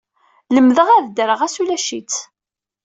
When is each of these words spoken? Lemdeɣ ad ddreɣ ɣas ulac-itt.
Lemdeɣ 0.55 0.87
ad 0.91 1.05
ddreɣ 1.07 1.39
ɣas 1.41 1.55
ulac-itt. 1.61 2.15